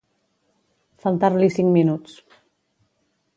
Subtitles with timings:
[1.05, 2.17] Faltar-li cinc minuts.